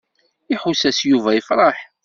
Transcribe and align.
Iḥuss-as 0.53 0.99
Yuba 1.09 1.31
yefṛeḥ. 1.33 1.77